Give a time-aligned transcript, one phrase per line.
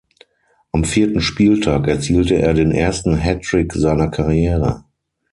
[0.71, 4.83] Am vierten Spieltag erzielte er den ersten Hattrick seiner Karriere.